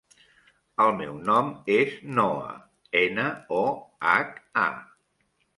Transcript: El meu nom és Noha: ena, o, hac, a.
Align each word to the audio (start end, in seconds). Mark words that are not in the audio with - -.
El 0.85 0.93
meu 1.01 1.19
nom 1.27 1.51
és 1.75 1.93
Noha: 2.21 2.55
ena, 3.03 3.29
o, 3.59 3.63
hac, 4.15 4.35
a. 4.67 4.69